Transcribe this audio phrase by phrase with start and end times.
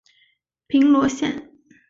[0.65, 1.51] 平罗线